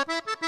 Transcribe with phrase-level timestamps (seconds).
[0.00, 0.39] Ha ha ha!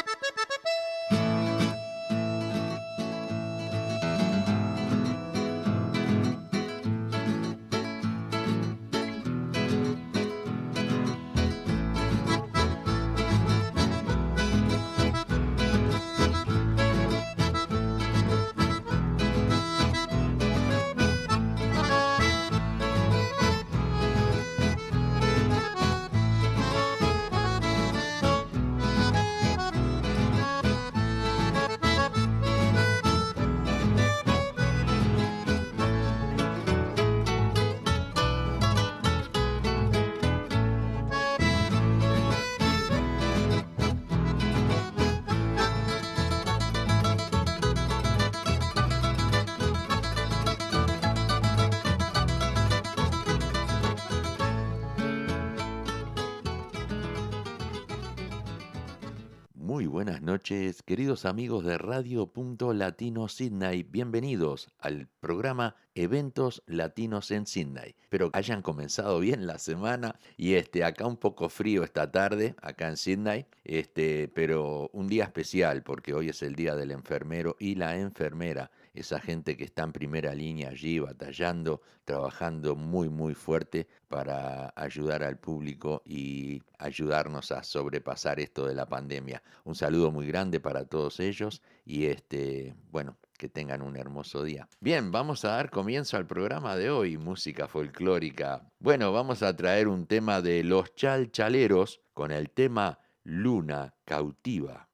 [60.22, 62.30] Noches, queridos amigos de Radio
[62.72, 63.82] Latino Sydney.
[63.82, 67.96] Bienvenidos al programa Eventos Latinos en Sydney.
[68.00, 72.54] Espero que hayan comenzado bien la semana y este acá un poco frío esta tarde
[72.62, 77.56] acá en Sydney, este, pero un día especial porque hoy es el día del enfermero
[77.58, 83.34] y la enfermera esa gente que está en primera línea allí batallando, trabajando muy muy
[83.34, 89.42] fuerte para ayudar al público y ayudarnos a sobrepasar esto de la pandemia.
[89.64, 94.68] Un saludo muy grande para todos ellos y este, bueno, que tengan un hermoso día.
[94.80, 98.70] Bien, vamos a dar comienzo al programa de hoy, música folclórica.
[98.78, 104.88] Bueno, vamos a traer un tema de los chalchaleros con el tema Luna cautiva.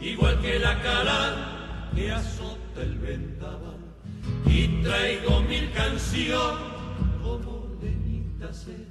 [0.00, 3.76] Igual que la cara que azota el vendaval.
[4.46, 6.72] Y traigo mil canciones
[7.22, 8.86] como leñita sed,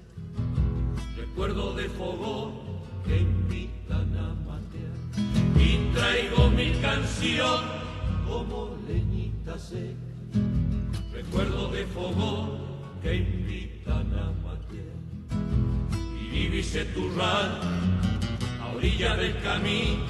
[1.18, 2.54] recuerdo de fogón
[3.06, 4.98] que invitan a matear.
[5.58, 7.72] Y traigo mil canciones
[8.28, 9.96] como leñita sed,
[11.14, 12.60] recuerdo de fogón
[13.02, 14.96] que invitan a matear.
[16.34, 17.10] Y dice tu
[18.86, 20.04] orilla del camino,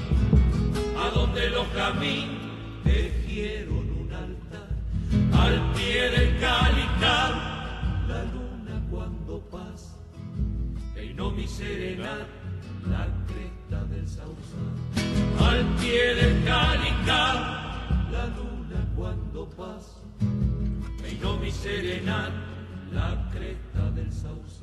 [1.00, 2.36] a donde los caminos
[2.84, 4.68] tejieron un altar,
[5.34, 7.31] al pie del calical,
[8.09, 9.96] la luna cuando pasa,
[10.94, 12.28] peinó mi serenata,
[12.90, 14.75] la cresta del sausal,
[15.40, 17.35] al pie del calical,
[18.12, 20.02] la luna cuando pasa,
[21.02, 22.34] peinó mi serenata,
[22.91, 24.55] la cresta del sausal.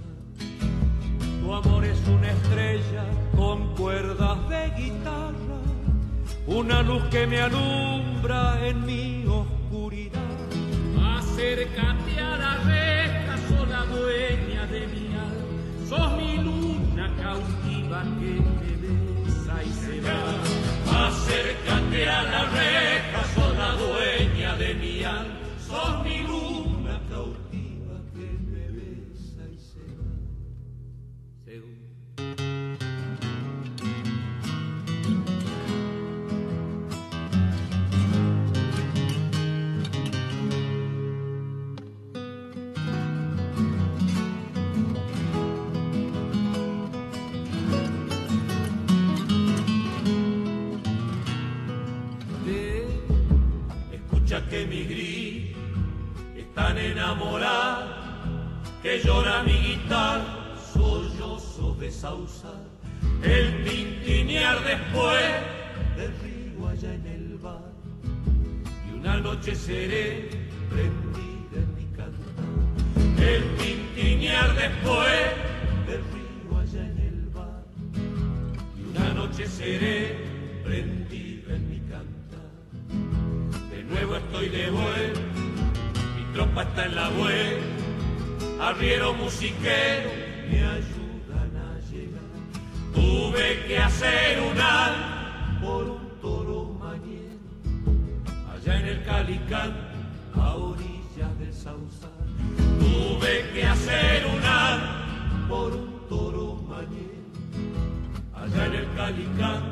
[1.42, 3.04] Tu amor es una estrella
[3.36, 5.58] con cuerdas de guitarra,
[6.46, 10.20] una luz que me alumbra en mi oscuridad.
[11.16, 18.72] Acércate a la reja, sola dueña de mi alma, sos mi luna cautiva que me
[18.82, 21.08] besa y se va.
[21.08, 23.61] Acércate a la reja, sola
[54.52, 55.56] que mi gris
[56.36, 58.28] es tan enamorada
[58.82, 62.52] que llora mi guitarra, sollozo de sausa,
[63.22, 65.24] el tintinear después
[65.96, 67.72] del río allá en el bar,
[68.86, 70.28] y una noche seré
[70.68, 75.18] prendida en mi cantar, el tintinear después
[75.86, 77.64] del río allá en el bar,
[78.76, 80.31] y una noche seré
[84.70, 85.20] vuelta,
[86.16, 90.10] mi tropa está en la vuelta, arriero musiquero
[90.50, 92.22] me ayudan a llegar.
[92.94, 99.72] Tuve que hacer un al por un toro mañana, allá en el Calicán,
[100.34, 102.10] a orillas del Sausal.
[102.78, 104.80] Tuve que hacer un al
[105.48, 107.22] por un toro mañana,
[108.34, 109.62] allá en el Calicán,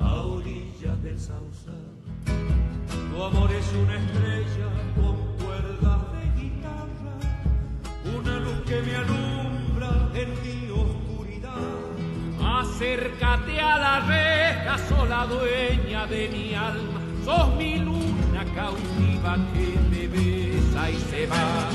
[0.00, 1.95] a orillas del Sausal.
[3.16, 7.14] Tu amor es una estrella con cuerdas de guitarra,
[8.14, 12.60] una luz que me alumbra en mi oscuridad.
[12.60, 20.08] Acércate a la reja, sola dueña de mi alma, sos mi luna cautiva que me
[20.08, 21.70] besa y se va.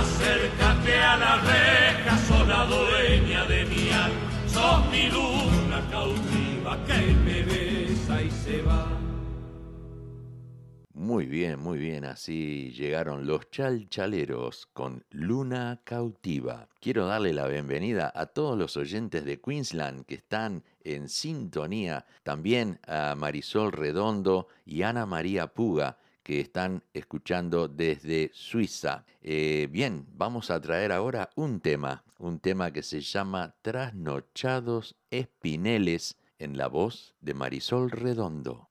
[0.00, 7.42] Acércate a la reja, sola dueña de mi alma, sos mi luna cautiva que me
[7.42, 9.03] besa y se va.
[11.04, 16.66] Muy bien, muy bien, así llegaron los chalchaleros con Luna Cautiva.
[16.80, 22.80] Quiero darle la bienvenida a todos los oyentes de Queensland que están en sintonía, también
[22.86, 29.04] a Marisol Redondo y Ana María Puga que están escuchando desde Suiza.
[29.20, 36.16] Eh, bien, vamos a traer ahora un tema, un tema que se llama Trasnochados Espineles
[36.38, 38.70] en la voz de Marisol Redondo.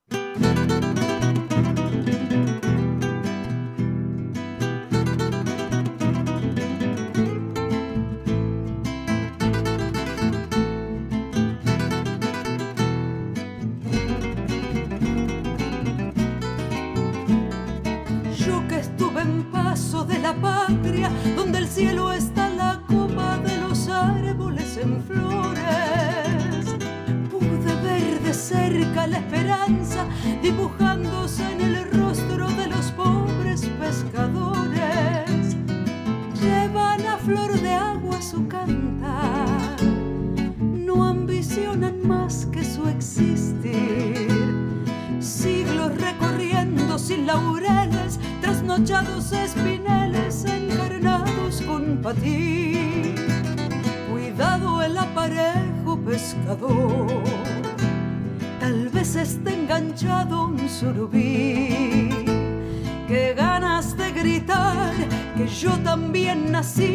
[66.64, 66.93] También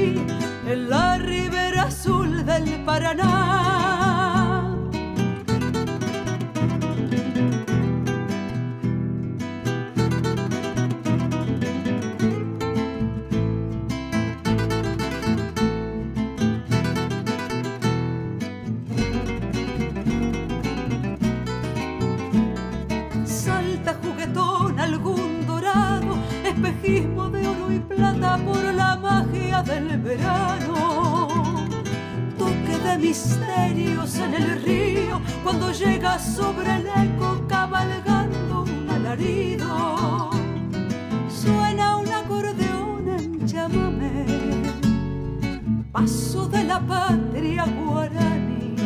[46.80, 48.76] patria guaraní.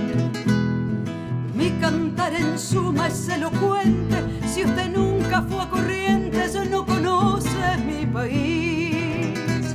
[1.54, 4.16] Mi cantar en suma es elocuente.
[4.46, 9.74] Si usted nunca fue a Corrientes, no conoce mi país.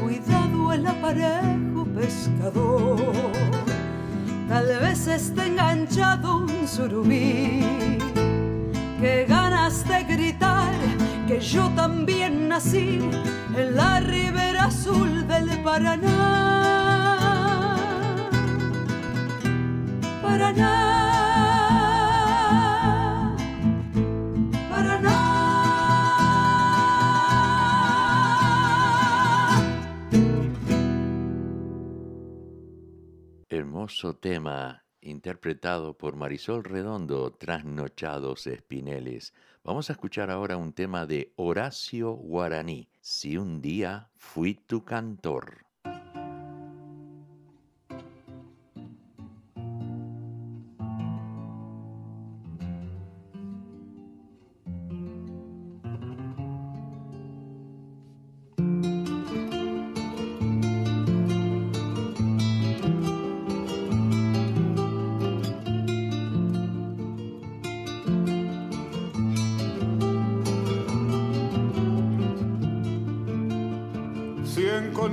[0.00, 3.32] Cuidado el aparejo pescador.
[4.48, 7.98] Tal vez esté enganchado un surubí.
[9.00, 10.72] Qué ganas de gritar
[11.26, 13.00] que yo también nací
[13.56, 17.01] en la ribera azul del Paraná.
[20.22, 20.74] Paraná,
[24.70, 25.18] Paraná.
[33.48, 39.34] Hermoso tema interpretado por Marisol Redondo, Trasnochados Espineles.
[39.64, 45.61] Vamos a escuchar ahora un tema de Horacio Guaraní, Si un día fui tu cantor.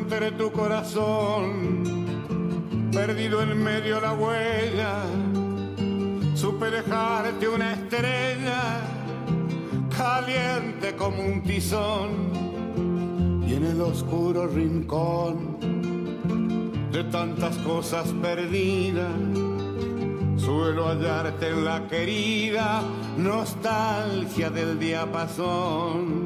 [0.10, 2.06] Encontré tu corazón
[2.92, 5.04] perdido en medio de la huella,
[6.34, 8.82] supe dejarte una estrella
[9.96, 12.32] caliente como un tizón
[13.48, 15.60] y en el oscuro rincón
[16.92, 19.14] de tantas cosas perdidas.
[20.38, 22.82] Suelo hallarte en la querida
[23.16, 26.26] nostalgia del diapasón.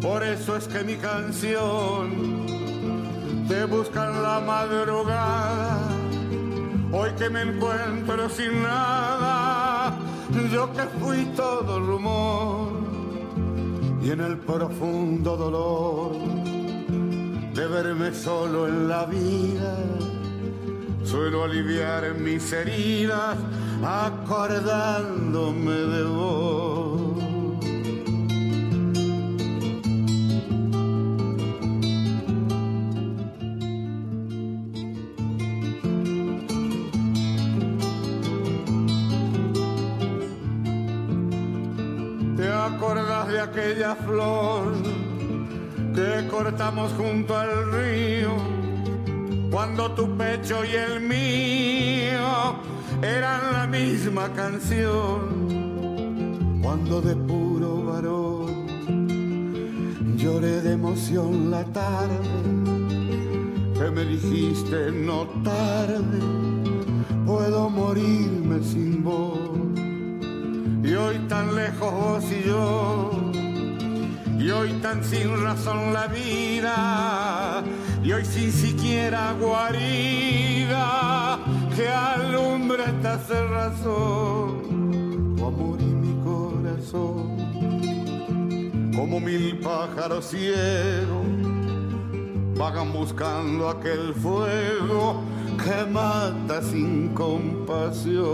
[0.00, 2.54] Por eso es que mi canción
[3.48, 5.78] te busca en la madrugada.
[6.92, 9.96] Hoy que me encuentro sin nada,
[10.52, 12.72] yo que fui todo rumor,
[14.02, 16.12] y en el profundo dolor
[17.54, 19.76] de verme solo en la vida,
[21.04, 23.36] suelo aliviar mis heridas
[23.82, 26.73] acordándome de vos.
[43.54, 44.74] Aquella flor
[45.94, 48.34] que cortamos junto al río?
[49.50, 52.56] Cuando tu pecho y el mío
[53.00, 55.44] eran la misma canción.
[56.62, 58.66] Cuando de puro varón
[60.16, 62.18] lloré de emoción la tarde
[63.74, 66.18] que me dijiste no tarde,
[67.24, 69.38] puedo morirme sin vos.
[70.82, 73.23] Y hoy tan lejos vos y yo,
[74.44, 77.64] y hoy tan sin razón la vida,
[78.02, 81.38] y hoy sin siquiera guarida
[81.74, 87.38] que alumbre esta razón, tu amor y mi corazón,
[88.94, 91.26] como mil pájaros ciegos,
[92.58, 95.22] vagan buscando aquel fuego
[95.56, 98.24] que mata sin compasión.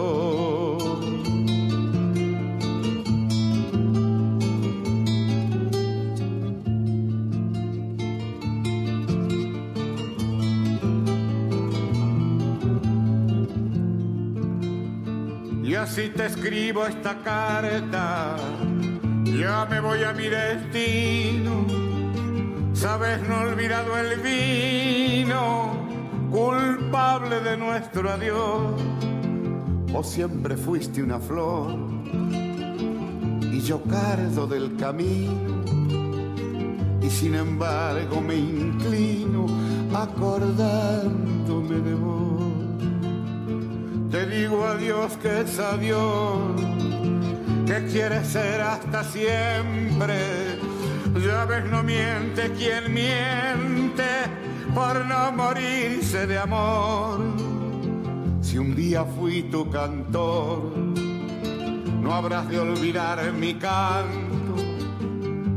[15.71, 18.35] Y así te escribo esta carta,
[19.23, 21.65] ya me voy a mi destino.
[22.73, 25.71] Sabes, no olvidado el vino,
[26.29, 28.81] culpable de nuestro adiós.
[29.95, 31.79] O siempre fuiste una flor
[33.53, 35.63] y yo cardo del camino.
[37.01, 39.47] Y sin embargo me inclino
[39.95, 42.20] acordándome de vos.
[44.21, 46.61] Te digo adiós que es adiós,
[47.67, 50.59] que quieres ser hasta siempre.
[51.25, 54.11] Ya ves, no miente quien miente
[54.75, 57.19] por no morirse de amor.
[58.43, 60.77] Si un día fui tu cantor,
[62.03, 64.55] no habrás de olvidar mi canto.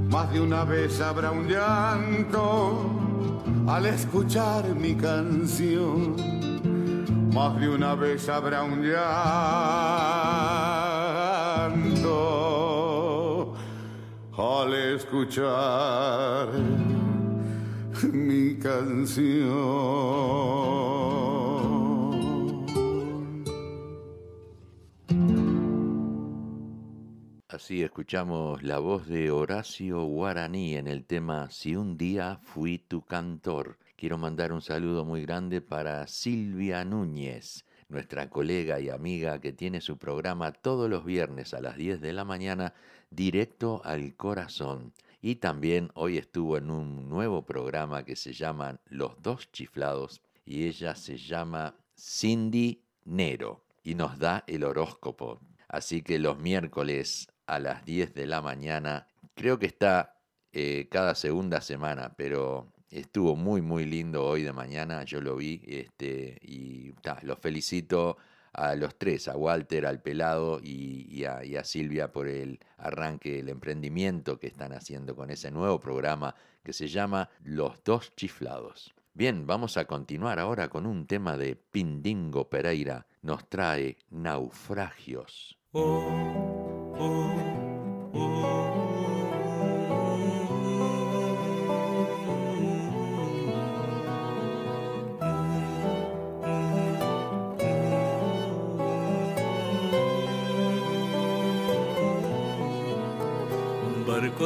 [0.10, 2.90] Más de una vez habrá un llanto
[3.68, 6.16] al escuchar mi canción
[7.34, 9.24] más de una vez habrá un llanto
[14.38, 16.50] al escuchar
[18.14, 19.74] mi canción.
[27.48, 33.02] Así escuchamos la voz de Horacio Guaraní en el tema Si un día fui tu
[33.04, 33.80] cantor.
[34.04, 39.80] Quiero mandar un saludo muy grande para Silvia Núñez, nuestra colega y amiga que tiene
[39.80, 42.74] su programa todos los viernes a las 10 de la mañana,
[43.12, 44.92] directo al corazón.
[45.22, 50.68] Y también hoy estuvo en un nuevo programa que se llama Los Dos Chiflados y
[50.68, 55.40] ella se llama Cindy Nero y nos da el horóscopo.
[55.70, 60.20] Así que los miércoles a las 10 de la mañana, creo que está
[60.52, 65.62] eh, cada segunda semana, pero estuvo muy muy lindo hoy de mañana, yo lo vi
[65.66, 68.18] este, y los felicito
[68.54, 72.60] a los tres, a Walter, al Pelado y, y, a, y, a, Silvia por el
[72.78, 78.16] arranque, el emprendimiento que están haciendo con ese nuevo programa que se llama Los Dos
[78.16, 78.94] Chiflados.
[79.16, 85.58] Bien, vamos a continuar ahora con un tema de Pindingo Pereira, nos trae Naufragios.
[85.72, 88.53] Oh, oh, oh.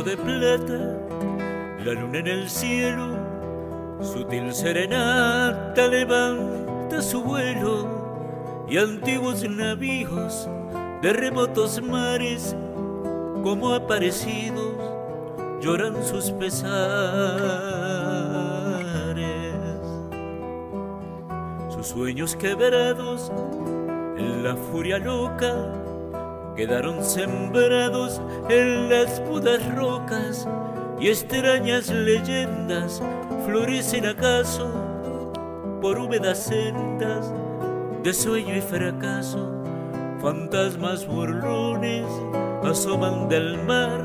[0.08, 0.80] De plata,
[1.84, 3.18] la luna en el cielo,
[4.02, 10.48] sutil serenata levanta su vuelo y antiguos navíos
[11.02, 12.56] de remotos mares
[13.44, 14.76] como aparecidos
[15.60, 16.56] lloran sus pesares.
[21.70, 23.30] Sus sueños quebrados
[24.18, 25.87] en la furia loca
[26.58, 30.48] quedaron sembrados en las pudas rocas
[31.00, 33.02] y extrañas leyendas
[33.46, 34.68] florecen acaso
[35.80, 37.32] por húmedas sendas
[38.02, 39.54] de sueño y fracaso.
[40.20, 42.06] Fantasmas burlones
[42.64, 44.02] asoman del mar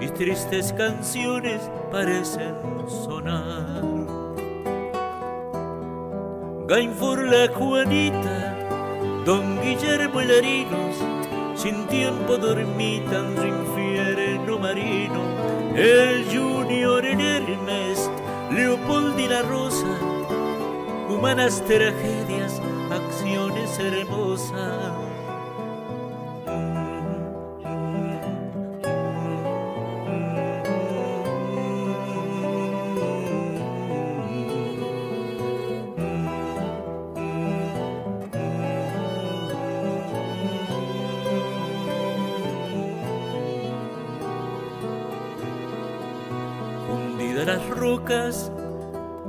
[0.00, 1.60] y tristes canciones
[1.92, 2.56] parecen
[2.88, 3.82] sonar.
[6.66, 8.56] Gainfur la Juanita,
[9.24, 11.21] Don Guillermo Larinos,
[11.62, 15.22] sin tiempo dormitan su infierno marino,
[15.76, 18.10] el Junior en Hermes,
[18.50, 19.96] Leopold y la Rosa,
[21.08, 25.01] humanas tragedias, acciones hermosas.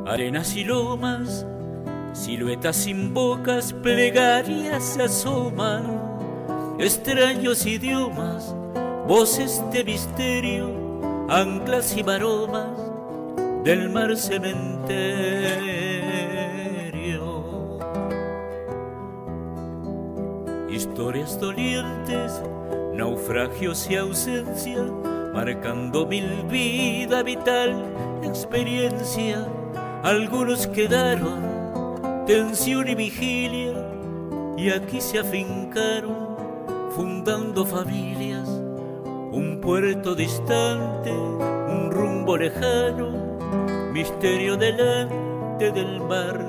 [0.05, 1.45] Arenas y lomas,
[2.13, 5.83] siluetas sin bocas, plegarias se asoman,
[6.77, 8.55] extraños idiomas,
[9.07, 10.69] voces de misterio,
[11.29, 12.77] anclas y maromas
[13.63, 14.99] del mar cementerio.
[20.69, 22.39] Historias dolientes,
[22.93, 24.83] naufragios y ausencia,
[25.33, 27.83] marcando mil vida vital,
[28.33, 29.47] experiencia
[30.03, 33.75] algunos quedaron, tensión y vigilia,
[34.57, 36.35] y aquí se afincaron,
[36.95, 38.49] fundando familias,
[39.31, 43.11] un puerto distante, un rumbo lejano,
[43.93, 46.39] misterio delante del mar,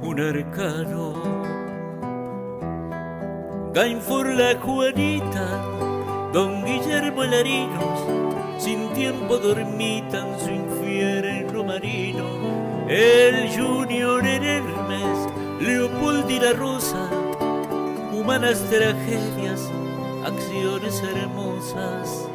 [0.00, 1.12] un arcano.
[3.74, 5.62] Gainfur la Juanita,
[6.32, 8.00] don Guillermo Larinos,
[8.56, 11.33] sin tiempo dormitan su infierno
[11.66, 15.28] marino el Junior en Hermes,
[15.60, 17.08] Leopold y la Rosa,
[18.12, 19.70] humanas tragedias,
[20.24, 22.28] acciones hermosas.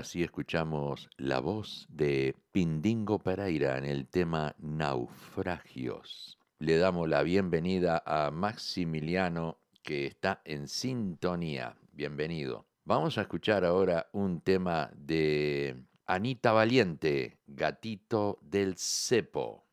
[0.00, 6.38] Así escuchamos la voz de Pindingo Pereira en el tema Naufragios.
[6.58, 11.76] Le damos la bienvenida a Maximiliano que está en sintonía.
[11.92, 12.64] Bienvenido.
[12.86, 19.66] Vamos a escuchar ahora un tema de Anita Valiente, Gatito del Cepo.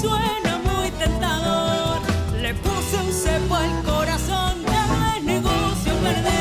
[0.00, 2.00] suena muy tentador.
[2.40, 6.36] Le puse un cepo al corazón, es negocio perder.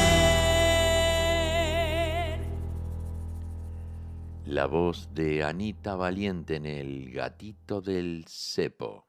[4.46, 9.08] La voz de Anita Valiente en El Gatito del Cepo.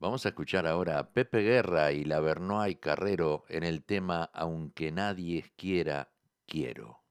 [0.00, 4.24] Vamos a escuchar ahora a Pepe Guerra y la Bernoa y Carrero en el tema
[4.32, 6.10] Aunque nadie quiera,
[6.46, 7.01] quiero.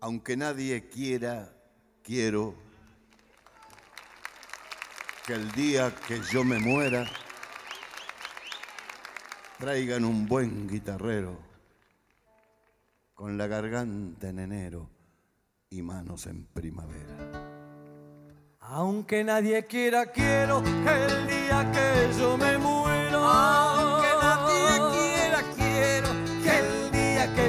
[0.00, 1.52] Aunque nadie quiera,
[2.02, 2.54] quiero
[5.26, 7.04] que el día que yo me muera
[9.58, 11.38] traigan un buen guitarrero
[13.14, 14.88] con la garganta en enero
[15.68, 17.50] y manos en primavera.
[18.60, 23.18] Aunque nadie quiera, quiero que el día que yo me muera.
[23.22, 24.09] Aunque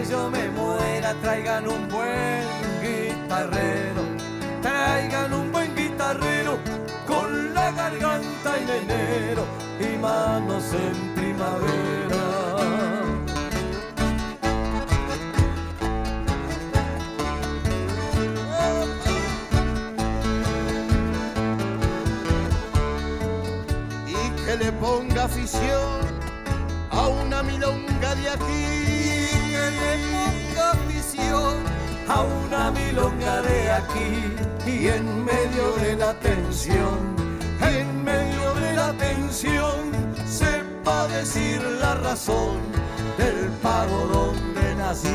[0.09, 2.43] yo me muera traigan un buen
[2.81, 4.03] guitarrero,
[4.61, 6.57] traigan un buen guitarrero
[7.07, 9.45] con la garganta en enero
[9.79, 12.21] y manos en primavera.
[24.07, 26.01] Y que le ponga afición
[26.89, 28.80] a una milonga de aquí.
[29.79, 31.55] Le ponga afición
[32.07, 34.11] a una milonga de aquí
[34.65, 37.15] y en medio de la tensión,
[37.61, 39.91] en medio de la tensión,
[40.25, 42.57] sepa decir la razón
[43.17, 45.09] del pago donde nací.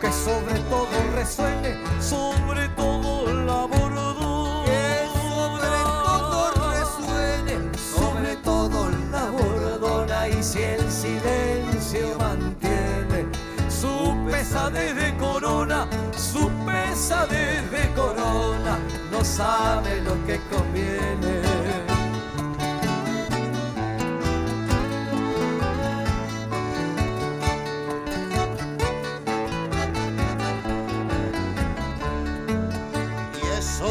[0.00, 4.64] Que sobre todo resuene, sobre todo la bordón.
[4.64, 5.68] que sobre
[6.04, 13.26] todo resuene sobre todo la bordona y si el silencio mantiene
[13.68, 18.78] su pesadez de corona, su pesadez de corona,
[19.10, 21.55] no sabe lo que conviene.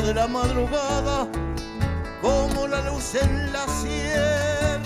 [0.05, 1.27] De la madrugada,
[2.21, 4.85] como la luz en la sierra.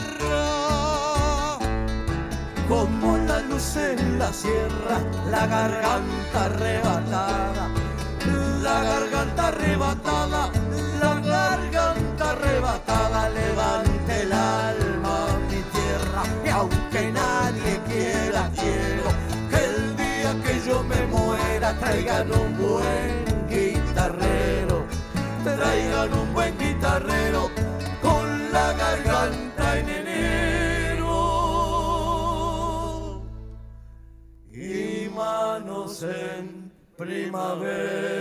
[2.69, 4.97] como la luz en la sierra,
[5.29, 7.67] la garganta arrebatada,
[8.61, 10.51] la garganta arrebatada,
[11.01, 15.15] la garganta arrebatada, levante el alma
[15.49, 19.07] mi tierra, y aunque nadie quiera, quiero
[19.49, 24.48] que el día que yo me muera traigan un buen guitarrero,
[25.57, 27.49] traigan un buen guitarrero
[28.01, 31.09] con la garganta en enero
[34.51, 38.19] y manos en primavera.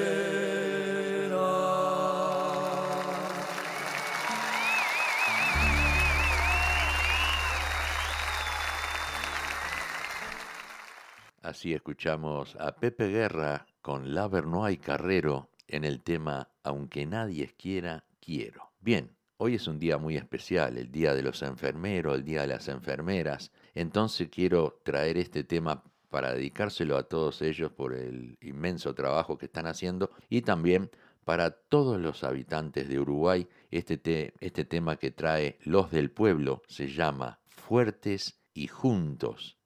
[11.43, 18.04] Así escuchamos a Pepe Guerra con La Bernoy Carrero en el tema Aunque nadie quiera,
[18.20, 18.72] quiero.
[18.81, 22.48] Bien, hoy es un día muy especial, el Día de los Enfermeros, el Día de
[22.48, 23.52] las Enfermeras.
[23.74, 29.46] Entonces quiero traer este tema para dedicárselo a todos ellos por el inmenso trabajo que
[29.46, 30.90] están haciendo y también
[31.24, 33.46] para todos los habitantes de Uruguay.
[33.70, 39.58] Este, te- este tema que trae Los del Pueblo se llama Fuertes y Juntos.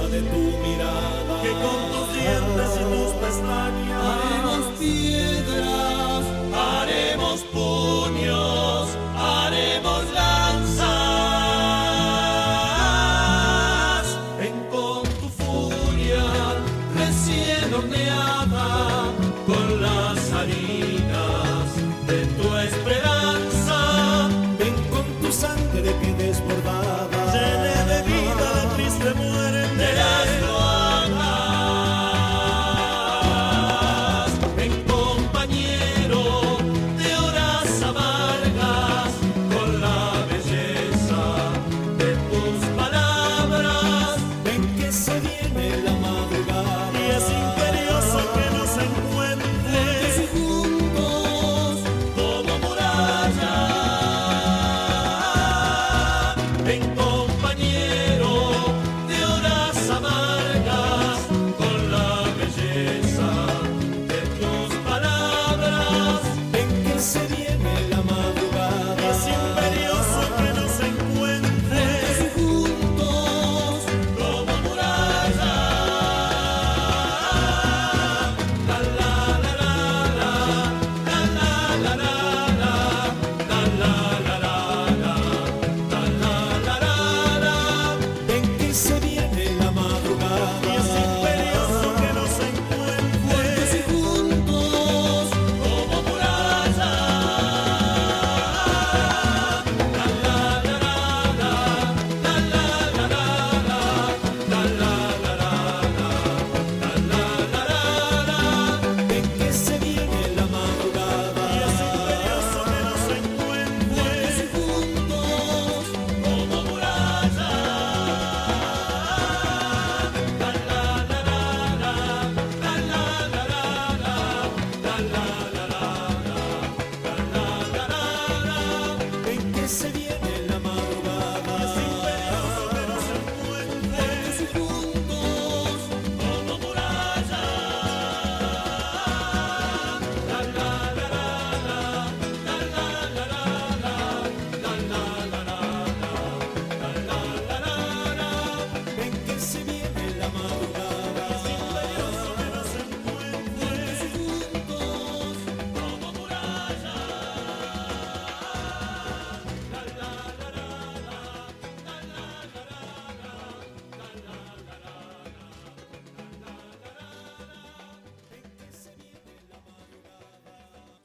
[0.00, 0.81] De tu mirada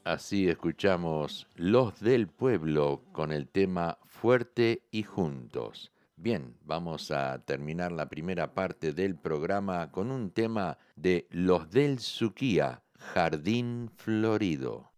[0.08, 5.92] Así escuchamos Los del Pueblo con el tema Fuerte y Juntos.
[6.16, 11.98] Bien, vamos a terminar la primera parte del programa con un tema de Los del
[11.98, 14.92] Suquía, Jardín Florido.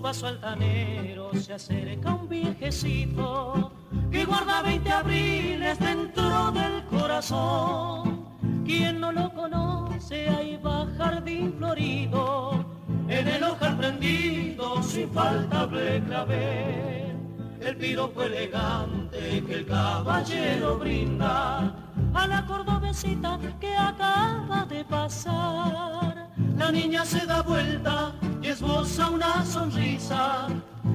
[0.00, 3.70] Su paso altanero se acerca un viejecito
[4.10, 8.24] que guarda 20 abriles dentro del corazón.
[8.64, 12.64] Quien no lo conoce, ahí va jardín florido
[13.08, 17.16] en el ojal prendido sin faltable clavel,
[17.60, 21.74] el piropo elegante que el caballero brinda
[22.14, 26.30] a la cordobesita que acaba de pasar.
[26.56, 28.14] La niña se da vuelta
[28.60, 30.48] esboza una sonrisa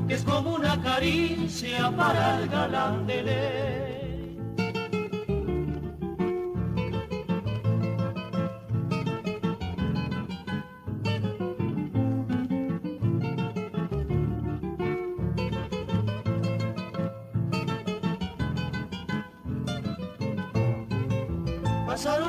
[0.08, 3.96] que es como una caricia para el galán de ley.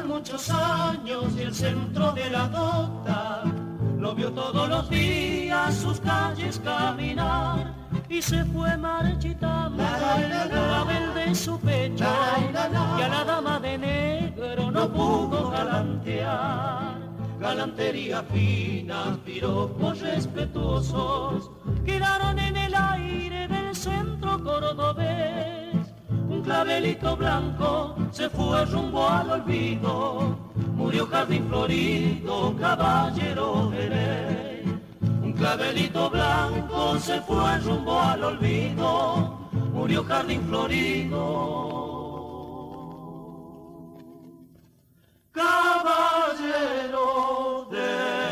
[0.07, 3.56] muchos años y el centro de la docta
[4.07, 7.75] lo vio todos los días sus calles caminar
[8.09, 12.05] y se fue marchitando la clavel de su pecho.
[12.99, 16.95] Y a la dama de negro no pudo galantear.
[17.41, 21.51] Galantería fina, piropos respetuosos
[21.85, 25.75] quedaron en el aire del centro cordobés.
[26.29, 30.46] Un clavelito blanco se fue rumbo al olvido,
[30.77, 34.81] murió jardín florido, caballero ley.
[35.23, 41.65] Un clavelito blanco se fue rumbo al olvido, murió jardín florido.
[45.33, 47.07] Caballero
[47.71, 48.26] de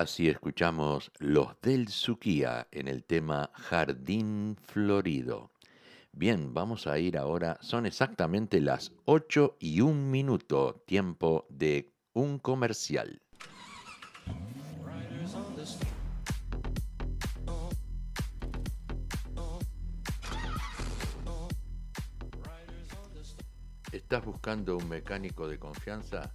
[0.00, 5.50] Así escuchamos Los del Suquía en el tema Jardín Florido.
[6.10, 12.38] Bien, vamos a ir ahora, son exactamente las 8 y un minuto, tiempo de un
[12.38, 13.20] comercial.
[23.92, 26.34] ¿Estás buscando un mecánico de confianza?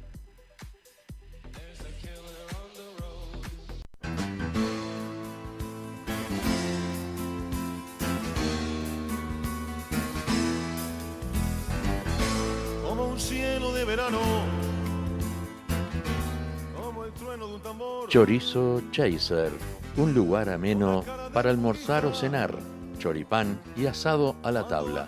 [18.11, 19.53] Chorizo Chaser,
[19.95, 22.53] un lugar ameno para almorzar o cenar,
[22.97, 25.07] choripán y asado a la tabla,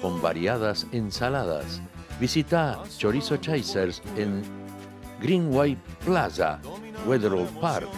[0.00, 1.82] con variadas ensaladas.
[2.20, 4.44] Visita Chorizo Chasers en
[5.20, 6.60] Greenway Plaza,
[7.04, 7.88] Weatherall Park,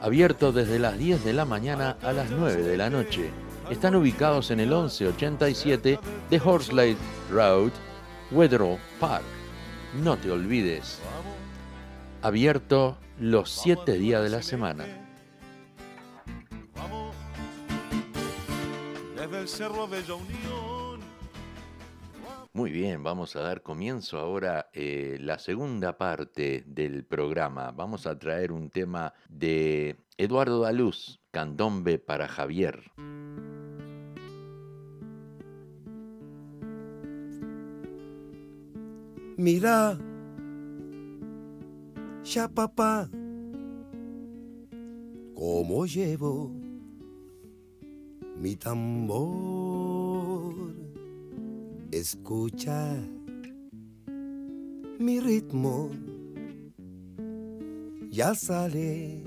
[0.00, 3.28] abierto desde las 10 de la mañana a las 9 de la noche.
[3.70, 5.98] Están ubicados en el 1187
[6.30, 6.96] de Horsley
[7.28, 7.72] Road
[8.30, 9.24] Weatherall Park.
[10.00, 11.00] No te olvides.
[12.22, 14.84] Abierto los siete días de la semana.
[22.52, 27.72] Muy bien, vamos a dar comienzo ahora eh, la segunda parte del programa.
[27.72, 32.92] Vamos a traer un tema de Eduardo Daluz, Candombe para Javier.
[39.36, 39.98] Mirá
[42.24, 43.08] ya papá,
[45.34, 46.50] cómo llevo
[48.40, 50.54] mi tambor.
[51.92, 52.96] Escucha
[54.98, 55.90] mi ritmo,
[58.10, 59.22] ya sale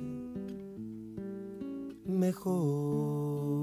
[2.06, 3.58] mejor.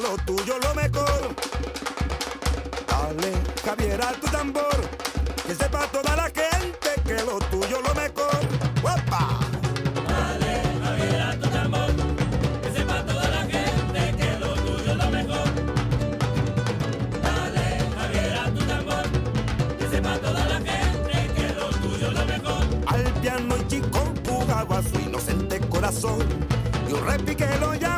[0.00, 1.34] lo tuyo lo mejor.
[2.88, 3.32] Dale,
[3.64, 4.80] Javier, tu tambor,
[5.46, 8.40] que sepa toda la gente que lo tuyo lo mejor.
[10.08, 11.90] Dale, Javier, tu tambor,
[12.62, 15.48] que sepa toda la gente que lo tuyo lo mejor.
[17.22, 19.04] Dale, Javier, tu tambor,
[19.78, 22.62] que sepa toda la gente que lo tuyo lo mejor.
[22.86, 26.26] Al piano chico jugaba su inocente corazón,
[26.88, 27.89] y un repiquelo ya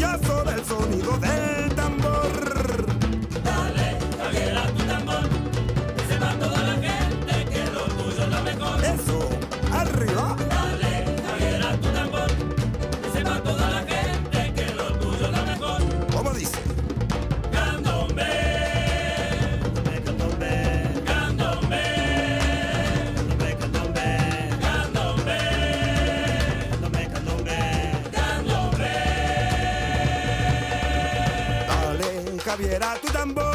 [0.00, 1.69] payaso del sonido del
[32.50, 33.49] Javiera tu tambor.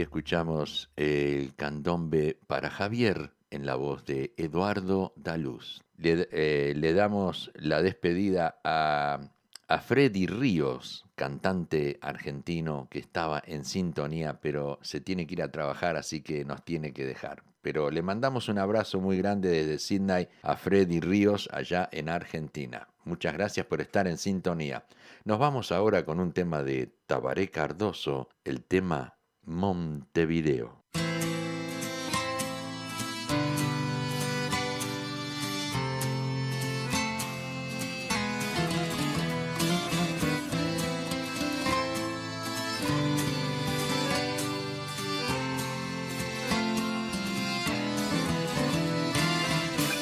[0.00, 5.82] escuchamos el candombe para Javier en la voz de Eduardo Daluz.
[5.96, 9.20] Le, eh, le damos la despedida a,
[9.68, 15.52] a, Freddy Ríos, cantante argentino que estaba en sintonía, pero se tiene que ir a
[15.52, 17.44] trabajar, así que nos tiene que dejar.
[17.62, 22.88] Pero le mandamos un abrazo muy grande desde Sydney a Freddy Ríos allá en Argentina.
[23.04, 24.84] Muchas gracias por estar en sintonía.
[25.24, 29.14] Nos vamos ahora con un tema de Tabaré Cardoso, el tema
[29.46, 30.82] Montevideo.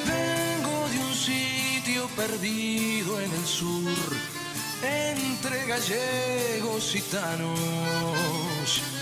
[0.07, 4.17] De un sitio perdido en el sur,
[4.83, 9.02] entre gallegos y gitanos.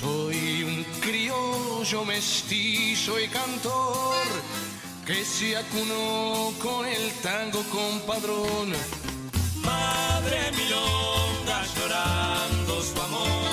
[0.00, 4.26] Soy un criollo mestizo y cantor
[5.04, 8.72] que se acunó con el tango compadrón.
[9.64, 10.52] Madre
[11.78, 13.47] llorando su amor,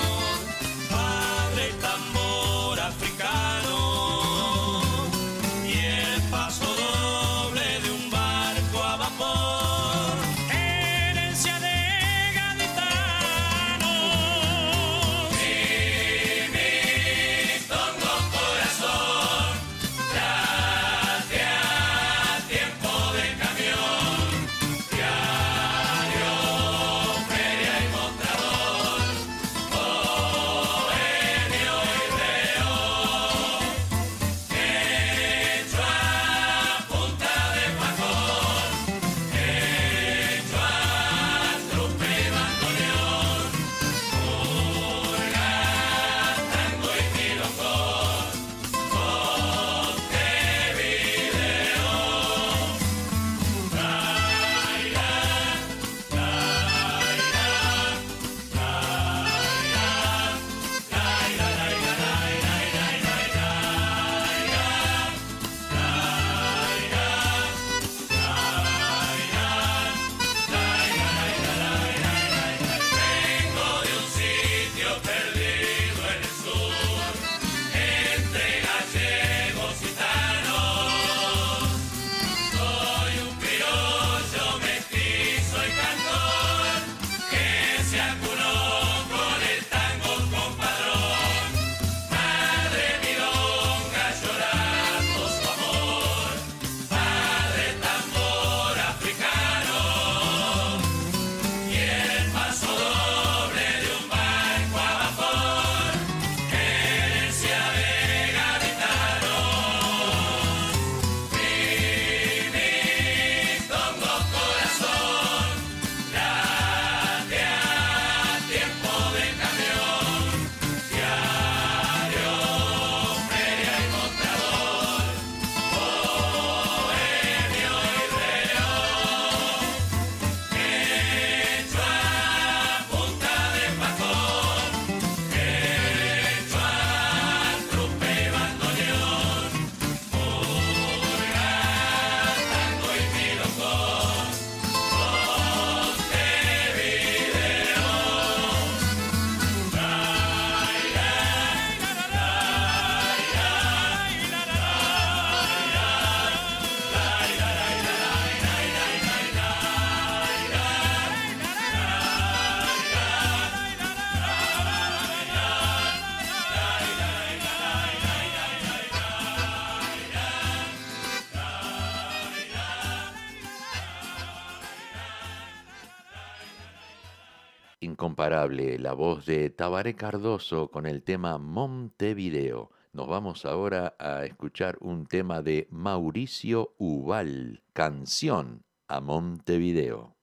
[178.48, 182.70] La voz de Tabaré Cardoso con el tema Montevideo.
[182.94, 190.14] Nos vamos ahora a escuchar un tema de Mauricio Ubal, Canción a Montevideo.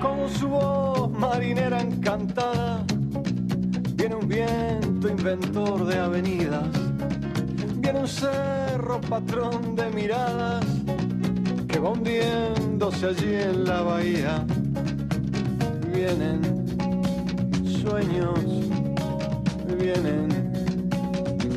[0.00, 2.82] Con su voz marinera encantada,
[3.94, 6.81] viene un viento inventor de avenidas,
[8.02, 10.64] un cerro patrón de miradas
[11.68, 14.44] que va hundiéndose allí en la bahía.
[15.94, 16.40] Vienen
[17.80, 18.40] sueños,
[19.78, 20.28] vienen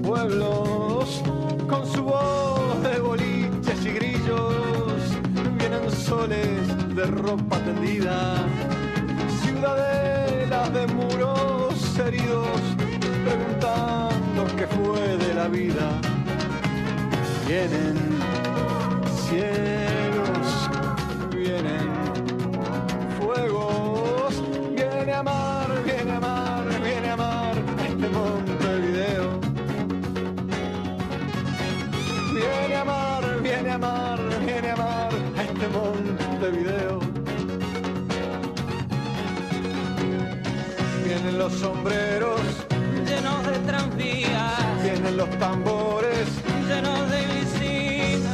[0.04, 1.24] pueblos
[1.68, 4.94] con su voz de boliches y grillos,
[5.58, 8.36] vienen soles de ropa tendida,
[9.42, 12.60] ciudadelas de muros heridos
[13.26, 16.15] preguntando qué fue de la vida.
[17.48, 17.96] Vienen
[19.30, 20.70] cielos,
[21.30, 21.92] vienen
[23.20, 24.42] fuegos,
[24.76, 27.56] viene a amar, viene a amar, viene a amar
[27.88, 29.40] este Montevideo.
[32.34, 37.00] Viene a amar, viene a amar, viene a amar a este Montevideo.
[41.06, 42.42] Vienen los sombreros
[43.06, 46.28] llenos de tranvías, vienen los tambores
[46.68, 48.32] llenos de licinas.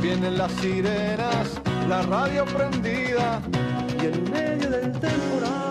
[0.00, 3.40] Vienen las sirenas, la radio prendida
[4.00, 5.66] y en medio del temporal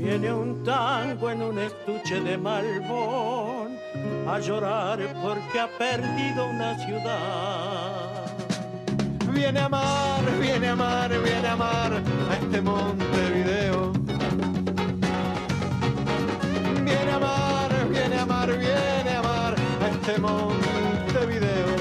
[0.00, 3.76] Viene un tango en un estuche de malbón
[4.26, 8.34] a llorar porque ha perdido una ciudad.
[9.30, 13.69] Viene a amar, viene a amar, viene a amar a este Montevideo.
[20.10, 21.76] A este Montevideo.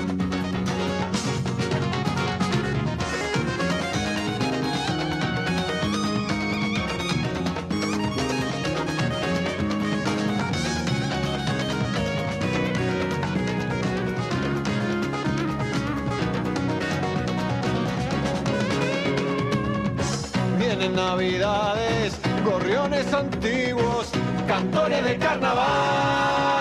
[20.57, 24.09] Vienen navidades, gorriones antiguos,
[24.47, 26.58] cantores de carnaval,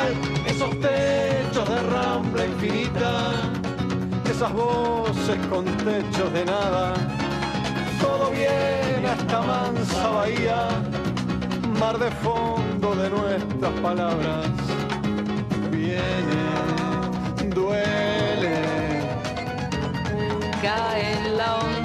[4.29, 6.95] esas voces con techos de nada.
[8.01, 10.69] Todo viene a esta mansa bahía,
[11.79, 14.47] mar de fondo de nuestras palabras.
[15.71, 16.43] Viene,
[17.55, 18.61] duele,
[20.61, 21.78] cae en la hondura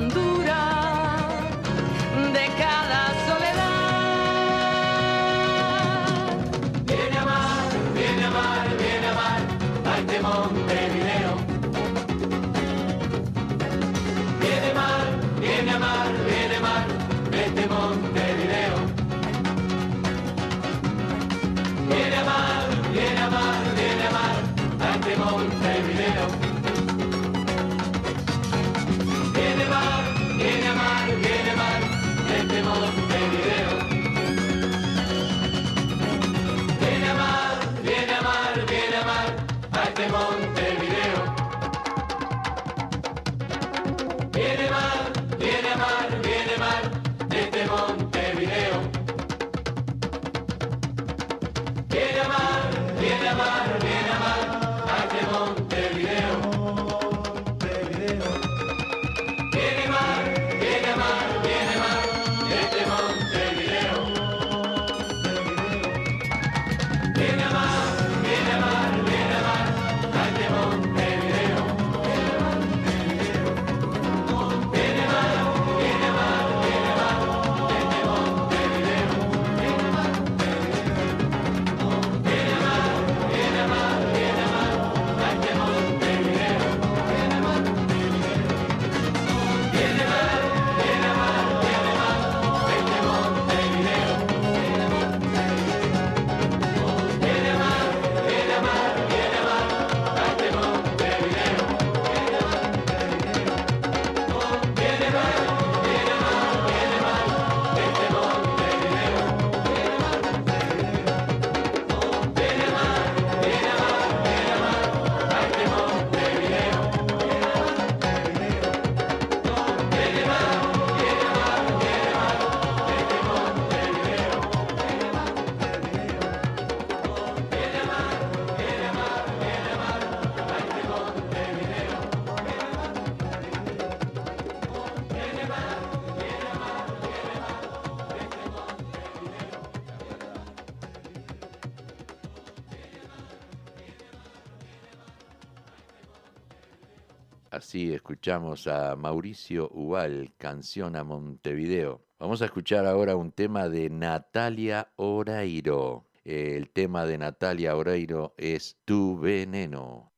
[147.53, 152.03] Así escuchamos a Mauricio Ubal, canción a Montevideo.
[152.17, 156.09] Vamos a escuchar ahora un tema de Natalia Oreiro.
[156.23, 160.12] El tema de Natalia Oreiro es Tu veneno.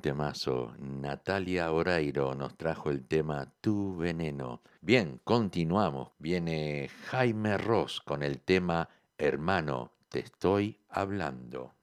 [0.00, 0.74] Temazo.
[0.78, 4.62] Natalia Oreiro nos trajo el tema Tu Veneno.
[4.80, 6.10] Bien, continuamos.
[6.18, 8.88] Viene Jaime Ross con el tema
[9.18, 11.74] Hermano, te estoy hablando.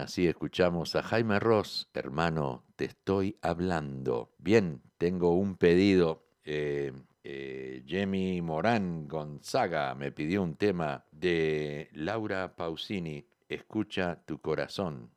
[0.00, 4.34] Así escuchamos a Jaime Ross, hermano, te estoy hablando.
[4.38, 6.26] Bien, tengo un pedido.
[6.44, 6.92] Eh,
[7.22, 15.10] eh, Morán Gonzaga me pidió un tema de Laura Pausini, Escucha tu corazón.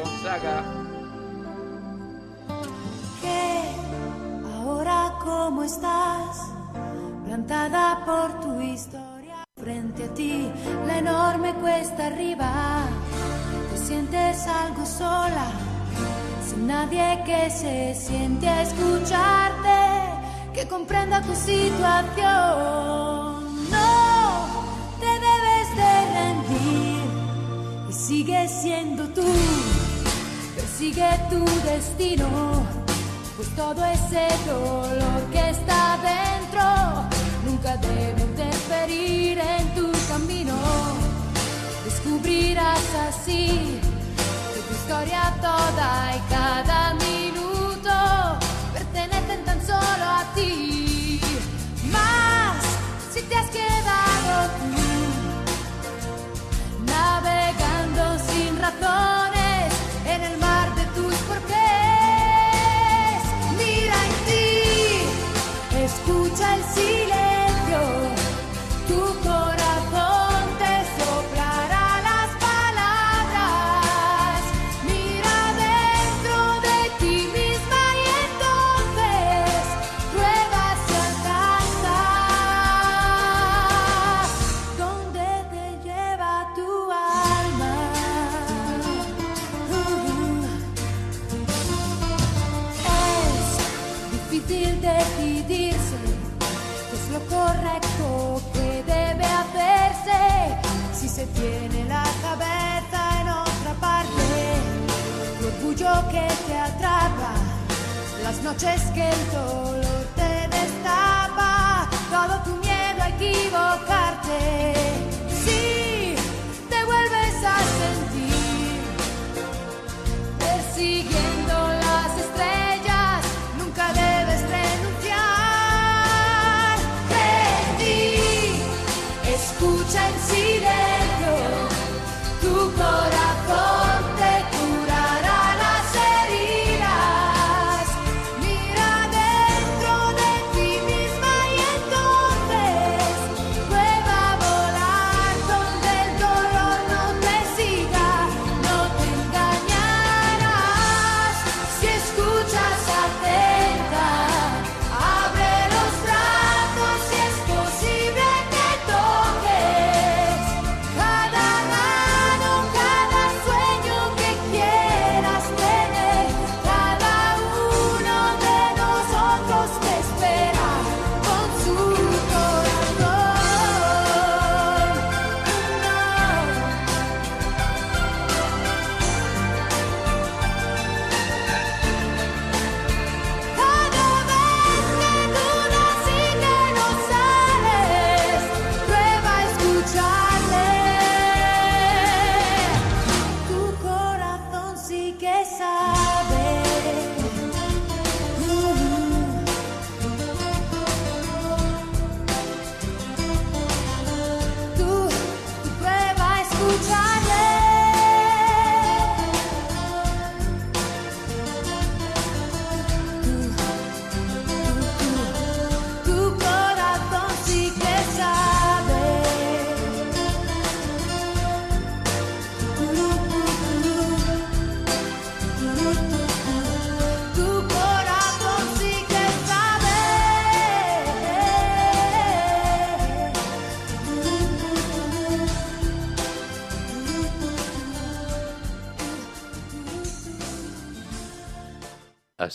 [0.00, 0.64] Gonzaga.
[3.20, 3.62] ¿Qué?
[4.56, 6.52] Ahora cómo estás,
[7.26, 9.44] plantada por tu historia.
[9.58, 10.50] Frente a ti,
[10.86, 12.50] la enorme cuesta arriba.
[13.70, 15.50] Te sientes algo sola,
[16.48, 19.80] sin nadie que se siente a escucharte,
[20.54, 22.20] que comprenda tu situación.
[23.70, 24.46] No
[24.98, 27.02] te debes de rendir
[27.90, 29.30] y sigue siendo tú.
[30.80, 32.64] Persigue tu destino,
[33.36, 36.62] pues todo ese dolor que está dentro
[37.44, 40.56] nunca debe interferir en tu camino.
[41.84, 43.78] Descubrirás así
[44.54, 47.92] que tu historia toda y cada minuto
[48.72, 51.20] pertenecen tan solo a ti.
[51.92, 52.56] Más
[53.12, 54.82] si te has quedado tú
[56.86, 59.39] navegando sin razones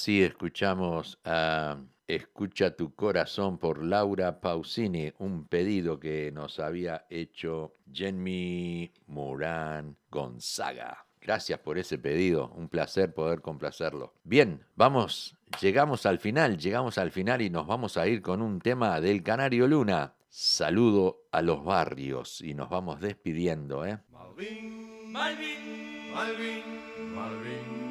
[0.06, 7.74] Así escuchamos a Escucha tu corazón por Laura Pausini, un pedido que nos había hecho
[7.92, 11.08] Jenny Morán Gonzaga.
[11.20, 14.14] Gracias por ese pedido, un placer poder complacerlo.
[14.24, 18.60] Bien, vamos, llegamos al final, llegamos al final y nos vamos a ir con un
[18.62, 20.14] tema del Canario Luna.
[20.30, 23.98] Saludo a los barrios y nos vamos despidiendo, ¿eh?
[24.12, 27.85] Malvin, Malvin, Malvin, Malvin.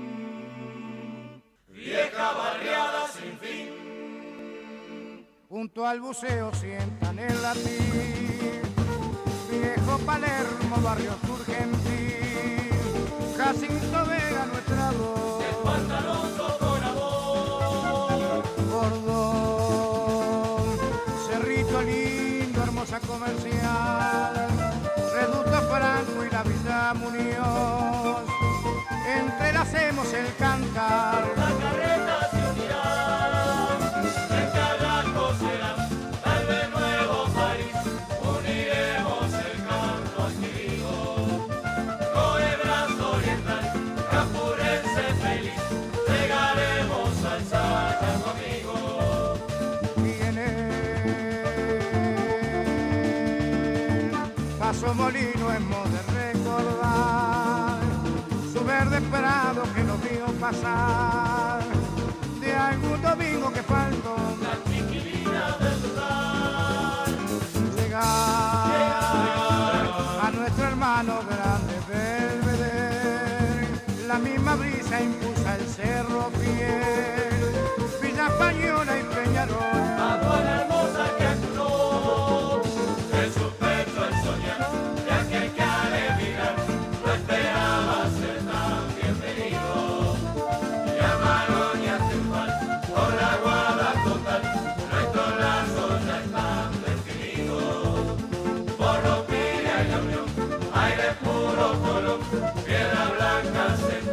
[1.84, 5.26] Vieja barriada sin fin.
[5.50, 8.62] Junto al buceo sientan el latín,
[9.50, 12.70] viejo Palermo, barrio surgentil,
[13.36, 15.43] Jacinto Vega, nuestra voz.
[30.38, 31.22] Cantar.
[31.36, 32.84] La carreta se unirá,
[34.30, 35.72] en Carrasco será,
[36.22, 37.76] tal vez nuevo París,
[38.22, 41.48] uniremos el canto antiguo.
[42.14, 43.64] Con el brazo oriental,
[44.10, 45.62] capurense feliz,
[46.08, 48.76] llegaremos al Santo amigo.
[49.96, 50.48] Viene
[54.58, 56.13] Paso Molino hemos de
[62.40, 64.16] de algún domingo que faltó.
[64.40, 67.08] La chiquilina del lugar,
[67.76, 68.02] llegar
[70.22, 73.68] a nuestro hermano grande Belvedere.
[74.06, 77.52] La misma brisa impulsa el cerro fiel.
[78.00, 78.98] Villa Española
[92.94, 94.42] Por la guada total
[94.92, 98.16] nuestro lazo ya está inscrito.
[98.78, 100.26] Por los píde a la unión,
[100.74, 102.20] aire puro color,
[102.64, 104.03] piedra blanca.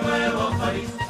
[0.00, 1.01] nuevo París.